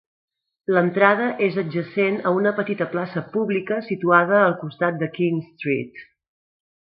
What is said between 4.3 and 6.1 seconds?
al costat de King Street.